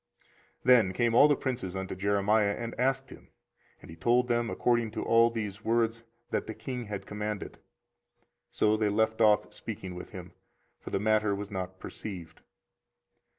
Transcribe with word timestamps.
24:038:027 0.61 0.61
Then 0.63 0.93
came 0.93 1.13
all 1.13 1.27
the 1.27 1.35
princes 1.35 1.75
unto 1.75 1.93
Jeremiah, 1.93 2.55
and 2.57 2.73
asked 2.79 3.11
him: 3.11 3.29
and 3.83 3.91
he 3.91 3.95
told 3.95 4.27
them 4.29 4.49
according 4.49 4.89
to 4.93 5.03
all 5.03 5.29
these 5.29 5.63
words 5.63 6.05
that 6.31 6.47
the 6.47 6.55
king 6.55 6.85
had 6.85 7.05
commanded. 7.05 7.59
So 8.49 8.75
they 8.75 8.89
left 8.89 9.21
off 9.21 9.53
speaking 9.53 9.93
with 9.93 10.09
him; 10.09 10.31
for 10.79 10.89
the 10.89 10.99
matter 10.99 11.35
was 11.35 11.51
not 11.51 11.77
perceived. 11.77 12.41